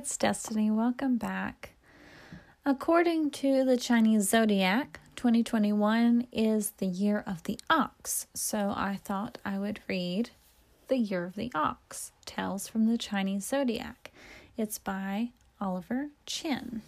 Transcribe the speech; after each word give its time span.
it's 0.00 0.16
Destiny. 0.16 0.70
Welcome 0.70 1.18
back. 1.18 1.72
According 2.64 3.32
to 3.32 3.66
the 3.66 3.76
Chinese 3.76 4.30
zodiac, 4.30 4.98
2021 5.14 6.26
is 6.32 6.70
the 6.78 6.86
year 6.86 7.22
of 7.26 7.42
the 7.42 7.58
ox, 7.68 8.26
so 8.32 8.72
I 8.74 8.98
thought 9.04 9.36
I 9.44 9.58
would 9.58 9.80
read 9.86 10.30
The 10.88 10.96
Year 10.96 11.26
of 11.26 11.34
the 11.34 11.52
Ox 11.54 12.12
Tales 12.24 12.66
from 12.66 12.86
the 12.86 12.96
Chinese 12.96 13.44
Zodiac. 13.44 14.10
It's 14.56 14.78
by 14.78 15.32
Oliver 15.60 16.08
Chin. 16.24 16.80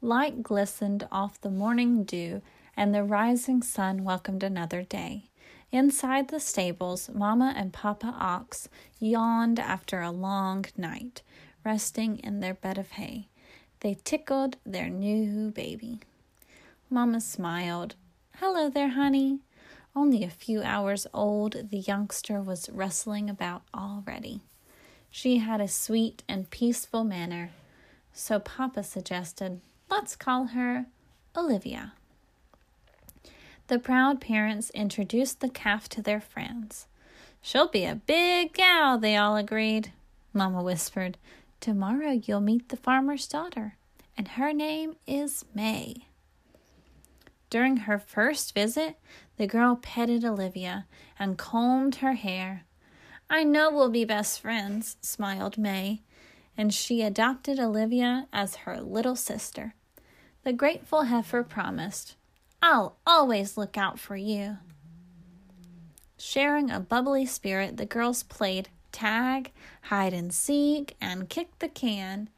Light 0.00 0.42
glistened 0.42 1.06
off 1.12 1.38
the 1.38 1.50
morning 1.50 2.04
dew, 2.04 2.40
and 2.74 2.94
the 2.94 3.04
rising 3.04 3.62
sun 3.62 4.02
welcomed 4.02 4.42
another 4.42 4.82
day. 4.82 5.24
Inside 5.70 6.28
the 6.28 6.40
stables, 6.40 7.10
Mamma 7.12 7.52
and 7.54 7.74
Papa 7.74 8.14
Ox 8.18 8.70
yawned 8.98 9.58
after 9.60 10.00
a 10.00 10.10
long 10.10 10.64
night, 10.78 11.20
resting 11.62 12.18
in 12.20 12.40
their 12.40 12.54
bed 12.54 12.78
of 12.78 12.92
hay. 12.92 13.28
They 13.80 13.98
tickled 14.02 14.56
their 14.64 14.88
new 14.88 15.50
baby. 15.50 16.00
Mamma 16.88 17.20
smiled. 17.20 17.96
Hello 18.36 18.70
there, 18.70 18.88
honey. 18.88 19.40
Only 19.94 20.24
a 20.24 20.30
few 20.30 20.62
hours 20.62 21.06
old, 21.12 21.70
the 21.70 21.78
youngster 21.80 22.40
was 22.40 22.70
rustling 22.70 23.28
about 23.28 23.62
already. 23.74 24.40
She 25.10 25.38
had 25.38 25.60
a 25.60 25.68
sweet 25.68 26.22
and 26.28 26.48
peaceful 26.50 27.04
manner, 27.04 27.50
so 28.12 28.38
Papa 28.38 28.84
suggested, 28.84 29.60
let's 29.90 30.16
call 30.16 30.46
her 30.46 30.86
Olivia. 31.36 31.92
The 33.68 33.78
proud 33.78 34.22
parents 34.22 34.70
introduced 34.70 35.40
the 35.40 35.50
calf 35.50 35.90
to 35.90 36.00
their 36.00 36.22
friends. 36.22 36.86
She'll 37.42 37.68
be 37.68 37.84
a 37.84 37.94
big 37.94 38.54
gal, 38.54 38.96
they 38.96 39.14
all 39.14 39.36
agreed. 39.36 39.92
Mamma 40.32 40.62
whispered, 40.62 41.18
Tomorrow 41.60 42.22
you'll 42.24 42.40
meet 42.40 42.70
the 42.70 42.78
farmer's 42.78 43.28
daughter, 43.28 43.76
and 44.16 44.26
her 44.28 44.54
name 44.54 44.96
is 45.06 45.44
May. 45.54 46.06
During 47.50 47.78
her 47.78 47.98
first 47.98 48.54
visit, 48.54 48.96
the 49.36 49.46
girl 49.46 49.76
petted 49.76 50.24
Olivia 50.24 50.86
and 51.18 51.36
combed 51.36 51.96
her 51.96 52.14
hair. 52.14 52.64
I 53.28 53.44
know 53.44 53.70
we'll 53.70 53.90
be 53.90 54.06
best 54.06 54.40
friends, 54.40 54.96
smiled 55.02 55.58
May, 55.58 56.00
and 56.56 56.72
she 56.72 57.02
adopted 57.02 57.60
Olivia 57.60 58.28
as 58.32 58.56
her 58.56 58.80
little 58.80 59.16
sister. 59.16 59.74
The 60.42 60.54
grateful 60.54 61.02
heifer 61.02 61.42
promised, 61.42 62.14
I'll 62.60 62.96
always 63.06 63.56
look 63.56 63.76
out 63.76 63.98
for 63.98 64.16
you. 64.16 64.58
Sharing 66.18 66.70
a 66.70 66.80
bubbly 66.80 67.24
spirit, 67.24 67.76
the 67.76 67.86
girls 67.86 68.22
played 68.22 68.68
tag, 68.90 69.52
hide 69.82 70.12
and 70.12 70.32
seek, 70.32 70.96
and 71.00 71.28
kick 71.28 71.58
the 71.60 71.68
can. 71.68 72.28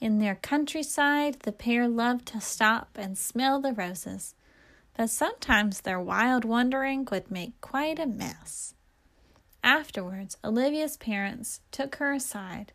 In 0.00 0.20
their 0.20 0.36
countryside, 0.36 1.40
the 1.40 1.50
pair 1.50 1.88
loved 1.88 2.26
to 2.26 2.40
stop 2.40 2.90
and 2.94 3.18
smell 3.18 3.60
the 3.60 3.72
roses, 3.72 4.36
but 4.96 5.10
sometimes 5.10 5.80
their 5.80 6.00
wild 6.00 6.44
wandering 6.44 7.06
would 7.10 7.30
make 7.30 7.60
quite 7.60 7.98
a 7.98 8.06
mess. 8.06 8.74
Afterwards, 9.64 10.36
Olivia's 10.44 10.96
parents 10.96 11.60
took 11.72 11.96
her 11.96 12.12
aside. 12.12 12.72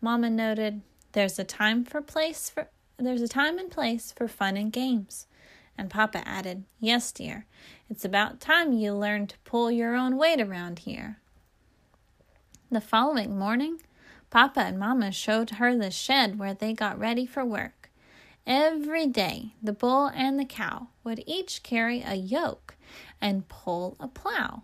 Mama 0.00 0.30
noted, 0.30 0.80
"There's 1.12 1.38
a 1.38 1.44
time 1.44 1.84
for 1.84 2.00
place 2.00 2.48
for 2.48 2.70
there's 2.96 3.22
a 3.22 3.28
time 3.28 3.58
and 3.58 3.70
place 3.70 4.12
for 4.12 4.26
fun 4.26 4.56
and 4.56 4.72
games." 4.72 5.26
And 5.76 5.90
Papa 5.90 6.26
added, 6.26 6.64
Yes, 6.80 7.12
dear, 7.12 7.46
it's 7.88 8.04
about 8.04 8.40
time 8.40 8.72
you 8.72 8.92
learned 8.92 9.30
to 9.30 9.38
pull 9.44 9.70
your 9.70 9.94
own 9.94 10.16
weight 10.16 10.40
around 10.40 10.80
here. 10.80 11.18
The 12.70 12.80
following 12.80 13.38
morning, 13.38 13.80
Papa 14.30 14.60
and 14.60 14.78
Mamma 14.78 15.12
showed 15.12 15.50
her 15.50 15.76
the 15.76 15.90
shed 15.90 16.38
where 16.38 16.54
they 16.54 16.72
got 16.72 16.98
ready 16.98 17.26
for 17.26 17.44
work. 17.44 17.90
Every 18.46 19.06
day, 19.06 19.52
the 19.62 19.72
bull 19.72 20.06
and 20.06 20.38
the 20.38 20.44
cow 20.44 20.88
would 21.04 21.22
each 21.26 21.62
carry 21.62 22.02
a 22.02 22.14
yoke 22.14 22.74
and 23.20 23.48
pull 23.48 23.96
a 24.00 24.08
plow. 24.08 24.62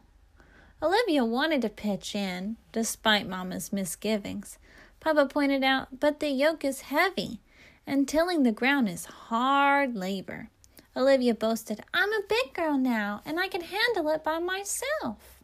Olivia 0.83 1.25
wanted 1.25 1.63
to 1.63 1.69
pitch 1.69 2.15
in, 2.15 2.57
despite 2.73 3.29
Mamma's 3.29 3.73
misgivings. 3.73 4.59
Papa 5.01 5.27
pointed 5.27 5.63
out, 5.63 6.01
but 6.01 6.21
the 6.21 6.31
yoke 6.31 6.65
is 6.65 6.83
heavy, 6.83 7.41
and 7.87 8.09
tilling 8.09 8.43
the 8.43 8.53
ground 8.53 8.89
is 8.89 9.05
hard 9.05 9.95
labor. 9.95 10.51
Olivia 10.97 11.35
boasted, 11.35 11.83
I'm 11.95 12.13
a 12.13 12.23
big 12.29 12.55
girl 12.55 12.77
now, 12.77 13.23
and 13.25 13.39
I 13.39 13.49
can 13.49 13.61
handle 13.61 14.09
it 14.11 14.25
by 14.25 14.39
myself. 14.39 15.41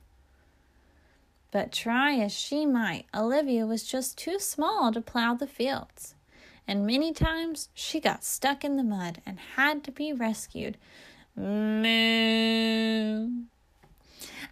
But 1.51 1.71
try 1.71 2.17
as 2.17 2.33
she 2.33 2.67
might, 2.67 3.07
Olivia 3.15 3.65
was 3.67 3.85
just 3.85 4.19
too 4.19 4.41
small 4.41 4.93
to 4.93 5.01
plow 5.01 5.35
the 5.35 5.47
fields, 5.47 6.15
and 6.67 6.87
many 6.87 7.13
times 7.13 7.69
she 7.75 8.01
got 8.01 8.25
stuck 8.25 8.65
in 8.65 8.77
the 8.77 8.83
mud 8.83 9.21
and 9.25 9.39
had 9.57 9.85
to 9.85 9.93
be 9.93 10.13
rescued. 10.13 10.77
Moo. 11.37 13.29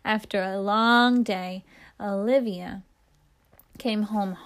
After 0.04 0.42
a 0.42 0.60
long 0.60 1.22
day, 1.22 1.64
Olivia 2.00 2.82
came 3.78 4.02
home 4.04 4.36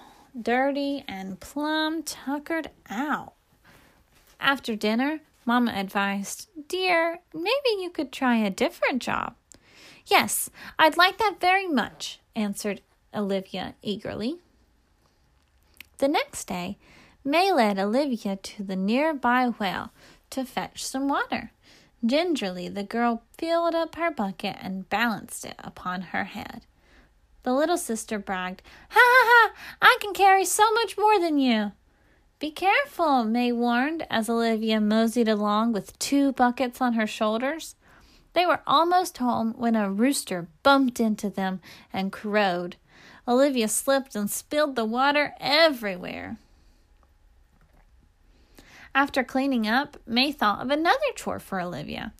dirty 0.40 1.04
and 1.08 1.40
plumb 1.40 2.02
tuckered 2.02 2.70
out. 2.88 3.32
After 4.38 4.76
dinner, 4.76 5.20
Mamma 5.46 5.72
advised, 5.74 6.48
Dear, 6.68 7.20
maybe 7.32 7.80
you 7.80 7.88
could 7.88 8.12
try 8.12 8.36
a 8.36 8.50
different 8.50 9.00
job. 9.00 9.34
Yes, 10.06 10.50
I'd 10.78 10.96
like 10.96 11.18
that 11.18 11.40
very 11.40 11.68
much, 11.68 12.18
answered 12.34 12.82
Olivia 13.14 13.74
eagerly. 13.80 14.36
The 15.98 16.08
next 16.08 16.46
day, 16.46 16.76
May 17.24 17.52
led 17.52 17.78
Olivia 17.78 18.36
to 18.36 18.62
the 18.62 18.76
nearby 18.76 19.52
well 19.58 19.92
to 20.30 20.44
fetch 20.44 20.84
some 20.84 21.08
water. 21.08 21.50
Gingerly, 22.04 22.68
the 22.68 22.84
girl 22.84 23.22
filled 23.38 23.74
up 23.74 23.96
her 23.96 24.10
bucket 24.10 24.56
and 24.60 24.88
balanced 24.88 25.44
it 25.44 25.56
upon 25.58 26.02
her 26.02 26.24
head. 26.24 26.62
The 27.42 27.52
little 27.52 27.78
sister 27.78 28.18
bragged, 28.18 28.62
Ha 28.90 29.00
ha 29.00 29.50
ha! 29.50 29.54
I 29.80 29.96
can 30.00 30.14
carry 30.14 30.44
so 30.44 30.70
much 30.72 30.98
more 30.98 31.18
than 31.18 31.38
you. 31.38 31.72
Be 32.38 32.50
careful, 32.50 33.24
May 33.24 33.50
warned 33.50 34.06
as 34.10 34.28
Olivia 34.28 34.78
moseyed 34.78 35.26
along 35.26 35.72
with 35.72 35.98
two 35.98 36.32
buckets 36.32 36.82
on 36.82 36.92
her 36.92 37.06
shoulders. 37.06 37.76
They 38.34 38.44
were 38.44 38.60
almost 38.66 39.16
home 39.16 39.54
when 39.56 39.74
a 39.74 39.90
rooster 39.90 40.48
bumped 40.62 41.00
into 41.00 41.30
them 41.30 41.60
and 41.94 42.12
crowed. 42.12 42.76
Olivia 43.26 43.68
slipped 43.68 44.14
and 44.14 44.30
spilled 44.30 44.76
the 44.76 44.84
water 44.84 45.34
everywhere. 45.40 46.36
After 48.94 49.24
cleaning 49.24 49.66
up, 49.66 49.96
May 50.06 50.30
thought 50.30 50.60
of 50.60 50.70
another 50.70 50.98
chore 51.14 51.38
for 51.38 51.58
Olivia. 51.58 52.12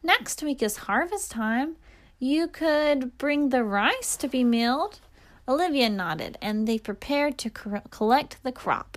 Next 0.00 0.44
week 0.44 0.62
is 0.62 0.76
harvest 0.76 1.32
time. 1.32 1.74
You 2.20 2.46
could 2.46 3.18
bring 3.18 3.48
the 3.48 3.64
rice 3.64 4.16
to 4.18 4.28
be 4.28 4.44
milled. 4.44 5.00
Olivia 5.48 5.90
nodded, 5.90 6.38
and 6.40 6.68
they 6.68 6.78
prepared 6.78 7.36
to 7.38 7.50
collect 7.50 8.40
the 8.44 8.52
crop. 8.52 8.96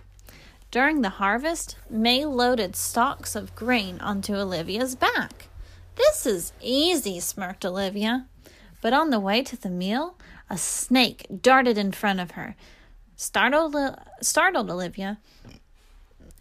During 0.78 1.02
the 1.02 1.10
harvest, 1.10 1.76
May 1.90 2.24
loaded 2.24 2.76
stalks 2.76 3.36
of 3.36 3.56
grain 3.56 4.00
onto 4.00 4.36
Olivia's 4.36 4.94
back. 4.94 5.48
This 5.96 6.28
is 6.28 6.54
easy, 6.62 7.20
smirked 7.20 7.66
Olivia. 7.66 8.28
But 8.80 8.94
on 8.94 9.10
the 9.10 9.20
way 9.20 9.42
to 9.42 9.58
the 9.58 9.72
mill, 9.72 10.20
a 10.52 10.58
snake 10.60 11.26
darted 11.42 11.80
in 11.80 11.94
front 11.94 12.20
of 12.20 12.32
her, 12.38 12.56
startled, 13.16 13.76
startled 14.22 14.70
Olivia, 14.70 15.18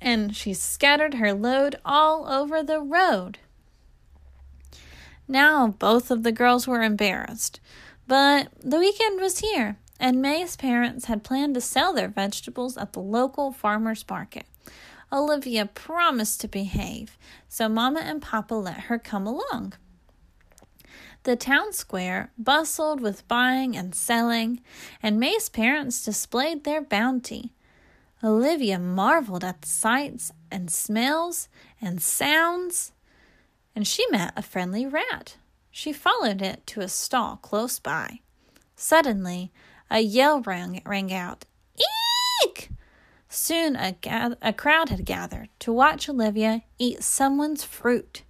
and 0.03 0.37
she 0.37 0.53
scattered 0.53 1.15
her 1.15 1.33
load 1.33 1.77
all 1.83 2.29
over 2.29 2.63
the 2.63 2.83
road. 2.83 3.39
Now 5.27 5.69
both 5.69 6.11
of 6.11 6.25
the 6.25 6.31
girls 6.31 6.69
were 6.69 6.83
embarrassed, 6.83 7.59
but 8.07 8.49
the 8.63 8.81
weekend 8.81 9.19
was 9.19 9.39
here, 9.39 9.79
and 9.99 10.23
May's 10.23 10.57
parents 10.57 11.07
had 11.07 11.25
planned 11.25 11.55
to 11.55 11.61
sell 11.61 11.93
their 11.93 12.09
vegetables 12.09 12.77
at 12.77 12.93
the 12.93 13.01
local 13.01 13.53
farmer's 13.53 14.05
market. 14.09 14.47
Olivia 15.13 15.67
promised 15.67 16.41
to 16.41 16.49
behave, 16.49 17.17
so 17.49 17.69
Mama 17.69 18.01
and 18.01 18.21
Papa 18.21 18.55
let 18.55 18.81
her 18.81 18.99
come 18.99 19.27
along. 19.27 19.75
The 21.23 21.37
town 21.37 21.73
square 21.73 22.31
bustled 22.39 23.01
with 23.01 23.27
buying 23.27 23.77
and 23.77 23.95
selling, 23.95 24.61
and 25.03 25.19
May's 25.19 25.49
parents 25.49 26.05
displayed 26.05 26.65
their 26.65 26.81
bounty. 26.81 27.53
Olivia 28.23 28.79
marveled 28.79 29.45
at 29.45 29.63
the 29.63 29.69
sights 29.69 30.33
and 30.51 30.71
smells 30.71 31.49
and 31.81 32.01
sounds, 32.01 32.93
and 33.75 33.87
she 33.87 34.05
met 34.11 34.33
a 34.37 34.43
friendly 34.43 34.87
rat. 34.87 35.37
She 35.71 35.93
followed 35.93 36.41
it 36.41 36.67
to 36.69 36.81
a 36.81 36.89
stall 36.89 37.37
close 37.37 37.79
by. 37.79 38.21
Suddenly, 38.77 39.53
a 39.91 40.01
yell 40.01 40.41
rang, 40.41 40.83
rang 40.85 41.13
out. 41.13 41.45
Eek! 42.45 42.71
Soon 43.29 43.77
a, 43.77 43.97
a 44.41 44.53
crowd 44.53 44.89
had 44.89 45.05
gathered 45.05 45.49
to 45.61 45.73
watch 45.73 46.09
Olivia 46.09 46.63
eat 46.79 47.03
someone's 47.03 47.65
fruit. 47.65 48.23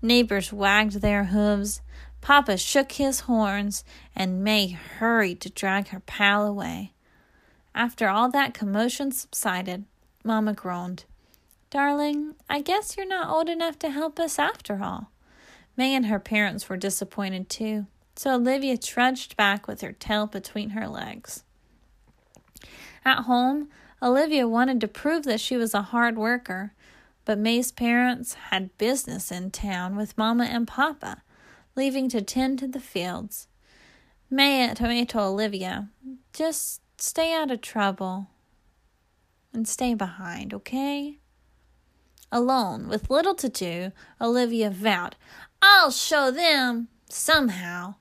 Neighbors 0.00 0.52
wagged 0.52 1.00
their 1.00 1.24
hooves, 1.24 1.80
Papa 2.20 2.56
shook 2.56 2.92
his 2.92 3.20
horns, 3.20 3.84
and 4.14 4.44
May 4.44 4.68
hurried 4.68 5.40
to 5.42 5.50
drag 5.50 5.88
her 5.88 6.00
pal 6.00 6.46
away. 6.46 6.92
After 7.74 8.08
all 8.08 8.30
that 8.30 8.54
commotion 8.54 9.12
subsided, 9.12 9.84
Mamma 10.24 10.52
groaned. 10.52 11.04
Darling, 11.70 12.34
I 12.48 12.60
guess 12.60 12.96
you're 12.96 13.06
not 13.06 13.28
old 13.28 13.48
enough 13.48 13.78
to 13.80 13.90
help 13.90 14.18
us 14.18 14.38
after 14.38 14.82
all. 14.82 15.10
May 15.76 15.94
and 15.94 16.06
her 16.06 16.18
parents 16.18 16.68
were 16.68 16.76
disappointed 16.76 17.48
too, 17.48 17.86
so 18.18 18.34
Olivia 18.34 18.76
trudged 18.76 19.36
back 19.36 19.68
with 19.68 19.80
her 19.80 19.92
tail 19.92 20.26
between 20.26 20.70
her 20.70 20.88
legs. 20.88 21.44
At 23.04 23.22
home, 23.22 23.68
Olivia 24.02 24.48
wanted 24.48 24.80
to 24.80 24.88
prove 24.88 25.22
that 25.24 25.40
she 25.40 25.56
was 25.56 25.72
a 25.72 25.82
hard 25.82 26.18
worker, 26.18 26.74
but 27.24 27.38
May's 27.38 27.70
parents 27.70 28.34
had 28.50 28.76
business 28.76 29.30
in 29.30 29.52
town 29.52 29.94
with 29.94 30.18
Mamma 30.18 30.44
and 30.46 30.66
Papa, 30.66 31.22
leaving 31.76 32.08
to 32.08 32.20
tend 32.20 32.58
to 32.58 32.66
the 32.66 32.80
fields. 32.80 33.46
May 34.28 34.74
told 34.74 35.34
Olivia, 35.34 35.88
just 36.32 36.80
stay 36.98 37.32
out 37.32 37.52
of 37.52 37.60
trouble 37.60 38.26
and 39.52 39.68
stay 39.68 39.94
behind, 39.94 40.52
okay? 40.52 41.18
Alone, 42.32 42.88
with 42.88 43.10
little 43.10 43.34
to 43.36 43.48
do, 43.48 43.92
Olivia 44.20 44.70
vowed, 44.70 45.14
I'll 45.62 45.92
show 45.92 46.32
them 46.32 46.88
somehow. 47.08 47.94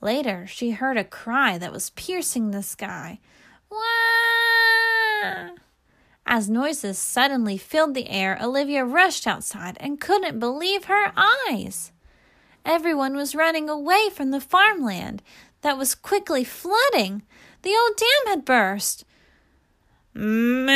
Later, 0.00 0.46
she 0.46 0.70
heard 0.70 0.96
a 0.96 1.04
cry 1.04 1.58
that 1.58 1.72
was 1.72 1.90
piercing 1.90 2.50
the 2.50 2.62
sky. 2.62 3.18
Wah! 3.70 3.78
As 6.26 6.48
noises 6.48 6.98
suddenly 6.98 7.56
filled 7.56 7.94
the 7.94 8.08
air, 8.08 8.38
Olivia 8.40 8.84
rushed 8.84 9.26
outside 9.26 9.76
and 9.80 10.00
couldn't 10.00 10.38
believe 10.38 10.84
her 10.84 11.12
eyes. 11.16 11.90
Everyone 12.64 13.16
was 13.16 13.34
running 13.34 13.68
away 13.68 14.10
from 14.12 14.30
the 14.30 14.40
farmland 14.40 15.22
that 15.62 15.78
was 15.78 15.94
quickly 15.94 16.44
flooding. 16.44 17.22
The 17.62 17.74
old 17.74 17.96
dam 17.96 18.34
had 18.34 18.44
burst. 18.44 19.04
Moo! 20.14 20.68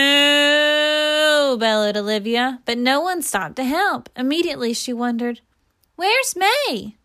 bellowed 1.58 1.96
Olivia, 1.96 2.60
but 2.64 2.78
no 2.78 3.00
one 3.00 3.22
stopped 3.22 3.56
to 3.56 3.64
help. 3.64 4.08
Immediately 4.16 4.72
she 4.72 4.92
wondered, 4.92 5.40
Where's 5.96 6.34
May? 6.34 6.96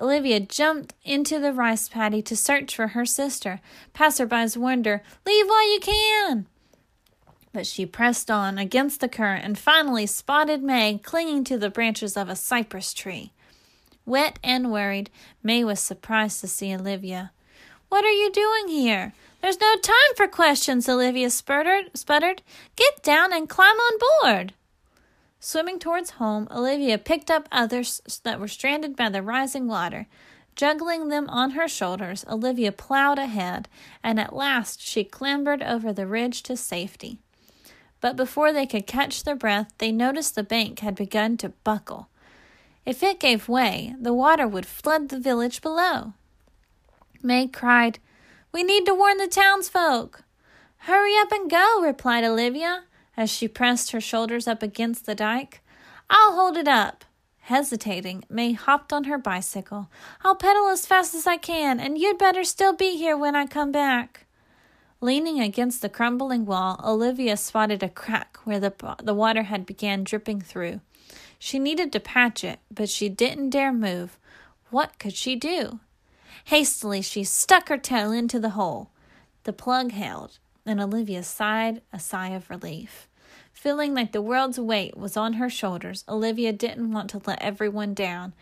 Olivia 0.00 0.40
jumped 0.40 0.94
into 1.04 1.38
the 1.38 1.52
rice 1.52 1.88
paddy 1.88 2.20
to 2.22 2.36
search 2.36 2.74
for 2.74 2.88
her 2.88 3.06
sister. 3.06 3.60
Passerbys 3.94 4.56
warned 4.56 4.86
her, 4.86 5.02
Leave 5.24 5.46
while 5.46 5.72
you 5.72 5.80
can. 5.80 6.46
But 7.52 7.66
she 7.66 7.86
pressed 7.86 8.30
on 8.30 8.58
against 8.58 9.00
the 9.00 9.08
current 9.08 9.44
and 9.44 9.56
finally 9.56 10.06
spotted 10.06 10.62
May 10.62 10.98
clinging 10.98 11.44
to 11.44 11.56
the 11.56 11.70
branches 11.70 12.16
of 12.16 12.28
a 12.28 12.34
cypress 12.34 12.92
tree. 12.92 13.32
Wet 14.04 14.38
and 14.42 14.72
worried, 14.72 15.10
May 15.42 15.64
was 15.64 15.80
surprised 15.80 16.40
to 16.40 16.48
see 16.48 16.74
Olivia. 16.74 17.30
What 17.88 18.04
are 18.04 18.10
you 18.10 18.30
doing 18.32 18.68
here? 18.68 19.12
There's 19.40 19.60
no 19.60 19.76
time 19.76 20.16
for 20.16 20.26
questions, 20.26 20.88
Olivia 20.88 21.30
sputtered. 21.30 21.96
sputtered. 21.96 22.42
Get 22.76 23.02
down 23.02 23.32
and 23.32 23.48
climb 23.48 23.76
on 23.76 23.98
board. 24.22 24.54
Swimming 25.46 25.78
towards 25.78 26.12
home, 26.12 26.48
Olivia 26.50 26.96
picked 26.96 27.30
up 27.30 27.50
others 27.52 28.00
that 28.22 28.40
were 28.40 28.48
stranded 28.48 28.96
by 28.96 29.10
the 29.10 29.20
rising 29.20 29.68
water. 29.68 30.06
Juggling 30.56 31.08
them 31.10 31.28
on 31.28 31.50
her 31.50 31.68
shoulders, 31.68 32.24
Olivia 32.26 32.72
plowed 32.72 33.18
ahead, 33.18 33.68
and 34.02 34.18
at 34.18 34.34
last 34.34 34.80
she 34.80 35.04
clambered 35.04 35.62
over 35.62 35.92
the 35.92 36.06
ridge 36.06 36.42
to 36.44 36.56
safety. 36.56 37.18
But 38.00 38.16
before 38.16 38.54
they 38.54 38.64
could 38.64 38.86
catch 38.86 39.22
their 39.22 39.36
breath, 39.36 39.70
they 39.76 39.92
noticed 39.92 40.34
the 40.34 40.42
bank 40.42 40.78
had 40.78 40.94
begun 40.94 41.36
to 41.36 41.50
buckle. 41.62 42.08
If 42.86 43.02
it 43.02 43.20
gave 43.20 43.46
way, 43.46 43.94
the 44.00 44.14
water 44.14 44.48
would 44.48 44.64
flood 44.64 45.10
the 45.10 45.20
village 45.20 45.60
below. 45.60 46.14
May 47.22 47.48
cried, 47.48 47.98
We 48.50 48.62
need 48.62 48.86
to 48.86 48.94
warn 48.94 49.18
the 49.18 49.28
townsfolk. 49.28 50.22
Hurry 50.88 51.12
up 51.18 51.30
and 51.32 51.50
go, 51.50 51.82
replied 51.82 52.24
Olivia 52.24 52.84
as 53.16 53.30
she 53.30 53.48
pressed 53.48 53.92
her 53.92 54.00
shoulders 54.00 54.46
up 54.46 54.62
against 54.62 55.06
the 55.06 55.14
dike. 55.14 55.60
I'll 56.10 56.34
hold 56.34 56.56
it 56.56 56.68
up. 56.68 57.04
Hesitating, 57.40 58.24
May 58.30 58.52
hopped 58.52 58.92
on 58.92 59.04
her 59.04 59.18
bicycle. 59.18 59.90
I'll 60.24 60.34
pedal 60.34 60.68
as 60.68 60.86
fast 60.86 61.14
as 61.14 61.26
I 61.26 61.36
can, 61.36 61.78
and 61.78 61.98
you'd 61.98 62.16
better 62.18 62.42
still 62.42 62.72
be 62.72 62.96
here 62.96 63.16
when 63.16 63.36
I 63.36 63.46
come 63.46 63.70
back. 63.70 64.24
Leaning 65.02 65.40
against 65.40 65.82
the 65.82 65.90
crumbling 65.90 66.46
wall, 66.46 66.80
Olivia 66.82 67.36
spotted 67.36 67.82
a 67.82 67.90
crack 67.90 68.38
where 68.44 68.58
the, 68.58 68.72
the 69.02 69.12
water 69.12 69.42
had 69.42 69.66
began 69.66 70.04
dripping 70.04 70.40
through. 70.40 70.80
She 71.38 71.58
needed 71.58 71.92
to 71.92 72.00
patch 72.00 72.42
it, 72.42 72.60
but 72.70 72.88
she 72.88 73.10
didn't 73.10 73.50
dare 73.50 73.72
move. 73.72 74.18
What 74.70 74.98
could 74.98 75.14
she 75.14 75.36
do? 75.36 75.80
Hastily, 76.46 77.02
she 77.02 77.24
stuck 77.24 77.68
her 77.68 77.76
toe 77.76 78.12
into 78.12 78.40
the 78.40 78.50
hole. 78.50 78.88
The 79.42 79.52
plug 79.52 79.92
held, 79.92 80.38
and 80.66 80.80
Olivia 80.80 81.22
sighed 81.22 81.82
a 81.92 81.98
sigh 81.98 82.30
of 82.30 82.50
relief. 82.50 83.08
Feeling 83.52 83.94
like 83.94 84.12
the 84.12 84.22
world's 84.22 84.58
weight 84.58 84.96
was 84.96 85.16
on 85.16 85.34
her 85.34 85.48
shoulders, 85.48 86.04
Olivia 86.08 86.52
didn't 86.52 86.92
want 86.92 87.10
to 87.10 87.22
let 87.26 87.40
everyone 87.40 87.94
down. 87.94 88.34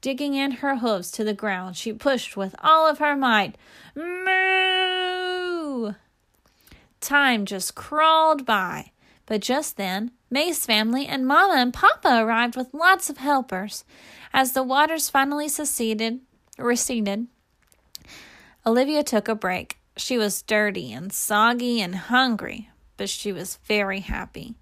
Digging 0.00 0.34
in 0.34 0.52
her 0.52 0.76
hooves 0.76 1.10
to 1.12 1.24
the 1.24 1.34
ground, 1.34 1.76
she 1.76 1.92
pushed 1.92 2.36
with 2.36 2.54
all 2.62 2.88
of 2.88 2.98
her 2.98 3.14
might. 3.14 3.56
Moo! 3.94 5.92
Time 7.00 7.44
just 7.44 7.74
crawled 7.74 8.46
by. 8.46 8.92
But 9.26 9.42
just 9.42 9.76
then, 9.76 10.12
May's 10.30 10.64
family 10.64 11.06
and 11.06 11.26
Mama 11.26 11.54
and 11.56 11.74
Papa 11.74 12.22
arrived 12.22 12.56
with 12.56 12.72
lots 12.72 13.10
of 13.10 13.18
helpers. 13.18 13.84
As 14.32 14.52
the 14.52 14.62
waters 14.62 15.10
finally 15.10 15.48
seceded, 15.48 16.20
receded, 16.58 17.26
Olivia 18.66 19.02
took 19.02 19.28
a 19.28 19.34
break. 19.34 19.79
She 20.00 20.16
was 20.16 20.40
dirty 20.40 20.94
and 20.94 21.12
soggy 21.12 21.78
and 21.82 21.94
hungry, 21.94 22.70
but 22.96 23.10
she 23.10 23.32
was 23.32 23.58
very 23.66 24.00
happy. 24.00 24.54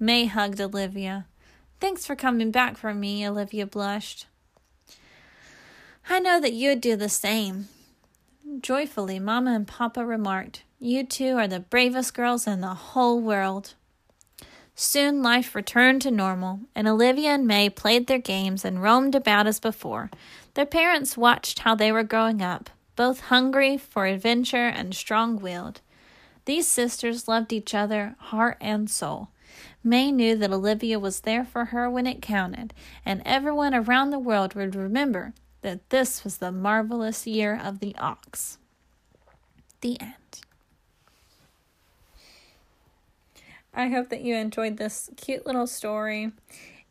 May 0.00 0.26
hugged 0.26 0.60
Olivia. 0.60 1.26
Thanks 1.78 2.04
for 2.04 2.16
coming 2.16 2.50
back 2.50 2.76
for 2.76 2.92
me, 2.92 3.26
Olivia 3.26 3.66
blushed. 3.66 4.26
I 6.08 6.18
know 6.18 6.40
that 6.40 6.54
you'd 6.54 6.80
do 6.80 6.96
the 6.96 7.08
same. 7.08 7.68
Joyfully, 8.60 9.20
Mamma 9.20 9.52
and 9.52 9.66
Papa 9.66 10.04
remarked, 10.04 10.64
You 10.80 11.06
two 11.06 11.36
are 11.36 11.46
the 11.46 11.60
bravest 11.60 12.12
girls 12.12 12.48
in 12.48 12.60
the 12.60 12.74
whole 12.74 13.20
world. 13.20 13.74
Soon 14.74 15.22
life 15.22 15.54
returned 15.54 16.02
to 16.02 16.10
normal, 16.10 16.60
and 16.74 16.88
Olivia 16.88 17.30
and 17.30 17.46
May 17.46 17.70
played 17.70 18.08
their 18.08 18.18
games 18.18 18.64
and 18.64 18.82
roamed 18.82 19.14
about 19.14 19.46
as 19.46 19.60
before. 19.60 20.10
Their 20.54 20.66
parents 20.66 21.16
watched 21.16 21.60
how 21.60 21.76
they 21.76 21.92
were 21.92 22.02
growing 22.02 22.42
up, 22.42 22.70
both 22.96 23.20
hungry 23.20 23.76
for 23.76 24.06
adventure 24.06 24.68
and 24.68 24.94
strong 24.94 25.38
willed. 25.38 25.80
These 26.44 26.66
sisters 26.66 27.28
loved 27.28 27.52
each 27.52 27.74
other 27.74 28.14
heart 28.18 28.56
and 28.60 28.90
soul. 28.90 29.28
May 29.82 30.12
knew 30.12 30.36
that 30.36 30.52
Olivia 30.52 30.98
was 30.98 31.20
there 31.20 31.44
for 31.44 31.66
her 31.66 31.88
when 31.90 32.06
it 32.06 32.22
counted, 32.22 32.74
and 33.04 33.22
everyone 33.24 33.74
around 33.74 34.10
the 34.10 34.18
world 34.18 34.54
would 34.54 34.74
remember 34.74 35.32
that 35.62 35.90
this 35.90 36.24
was 36.24 36.38
the 36.38 36.52
marvelous 36.52 37.26
year 37.26 37.58
of 37.62 37.80
the 37.80 37.94
ox. 37.96 38.58
The 39.80 40.00
end. 40.00 40.40
I 43.72 43.88
hope 43.88 44.08
that 44.08 44.22
you 44.22 44.34
enjoyed 44.34 44.76
this 44.76 45.10
cute 45.16 45.46
little 45.46 45.66
story 45.66 46.32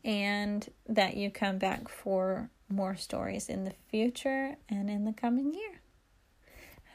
and 0.04 0.68
that 0.88 1.16
you 1.16 1.30
come 1.30 1.58
back 1.58 1.88
for 1.88 2.48
more 2.68 2.96
stories 2.96 3.48
in 3.48 3.64
the 3.64 3.74
future 3.90 4.56
and 4.68 4.88
in 4.88 5.04
the 5.04 5.12
coming 5.12 5.52
year. 5.52 5.79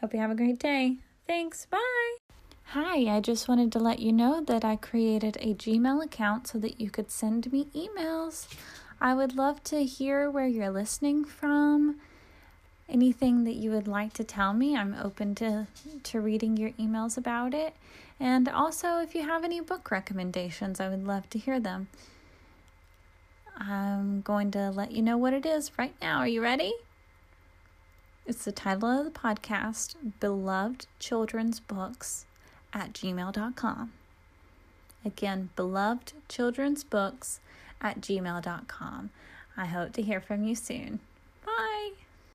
Hope 0.06 0.14
you 0.14 0.20
have 0.20 0.30
a 0.30 0.36
great 0.36 0.60
day. 0.60 0.98
Thanks. 1.26 1.66
Bye. 1.66 2.18
Hi, 2.66 3.16
I 3.16 3.20
just 3.22 3.48
wanted 3.48 3.72
to 3.72 3.80
let 3.80 3.98
you 3.98 4.14
know 4.14 4.40
that 4.40 4.64
I 4.64 4.76
created 4.76 5.36
a 5.38 5.56
Gmail 5.56 6.06
account 6.06 6.46
so 6.46 6.60
that 6.60 6.80
you 6.80 6.92
could 6.92 7.10
send 7.10 7.52
me 7.52 7.66
emails. 7.76 8.46
I 9.02 9.16
would 9.16 9.36
love 9.36 9.64
to 9.64 9.84
hear 9.84 10.30
where 10.30 10.46
you're 10.46 10.70
listening 10.70 11.26
from. 11.26 11.96
Anything 12.88 13.46
that 13.46 13.56
you 13.56 13.72
would 13.72 13.88
like 13.88 14.14
to 14.14 14.24
tell 14.24 14.54
me, 14.54 14.78
I'm 14.78 14.94
open 14.94 15.34
to, 15.42 15.66
to 16.04 16.22
reading 16.22 16.56
your 16.56 16.70
emails 16.74 17.18
about 17.18 17.56
it. 17.56 17.74
And 18.20 18.48
also, 18.48 19.00
if 19.00 19.16
you 19.16 19.24
have 19.24 19.44
any 19.44 19.60
book 19.60 19.90
recommendations, 19.90 20.80
I 20.80 20.88
would 20.88 21.08
love 21.08 21.32
to 21.32 21.40
hear 21.40 21.60
them. 21.60 21.88
I'm 23.58 24.22
going 24.22 24.52
to 24.52 24.70
let 24.70 24.92
you 24.92 25.02
know 25.02 25.18
what 25.18 25.34
it 25.34 25.48
is 25.48 25.72
right 25.80 25.96
now. 26.00 26.20
Are 26.20 26.28
you 26.28 26.44
ready? 26.44 26.76
It's 28.28 28.44
the 28.44 28.52
title 28.52 28.90
of 28.90 29.06
the 29.06 29.12
podcast, 29.12 29.96
Beloved 30.20 30.88
Children's 30.98 31.60
Books 31.60 32.26
at 32.74 32.92
gmail.com. 32.92 33.94
Again, 35.06 35.50
beloved 35.56 36.14
children's 36.28 36.84
books 36.84 37.40
at 37.80 38.02
gmail.com. 38.02 39.12
I 39.56 39.66
hope 39.68 39.94
to 39.94 40.02
hear 40.02 40.20
from 40.20 40.44
you 40.44 40.56
soon. 40.56 41.02